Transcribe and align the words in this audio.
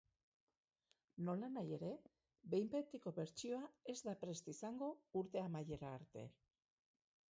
Nolanahi 1.27 1.75
ere, 1.77 1.91
behin-betiko 2.55 3.15
bertsioa 3.21 3.71
ez 3.95 3.97
da 4.09 4.19
prest 4.25 4.53
izango 4.57 4.93
urte 5.23 5.49
amaiera 5.49 5.97
arte. 6.01 6.31